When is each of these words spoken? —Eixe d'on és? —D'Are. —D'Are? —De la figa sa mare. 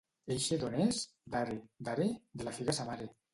—Eixe 0.35 0.57
d'on 0.61 0.77
és? 0.85 1.01
—D'Are. 1.35 1.59
—D'Are? 1.89 2.09
—De 2.41 2.49
la 2.49 2.55
figa 2.57 2.77
sa 2.81 2.89
mare. 2.91 3.09